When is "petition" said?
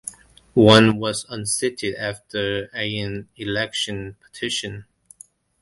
4.19-4.85